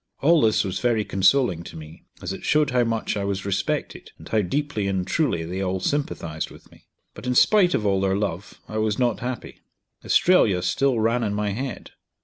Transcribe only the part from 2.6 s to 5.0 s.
how much I was respected, and how deeply